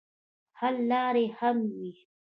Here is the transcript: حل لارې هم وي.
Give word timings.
حل 0.57 0.75
لارې 0.91 1.25
هم 1.39 1.57
وي. 1.77 1.91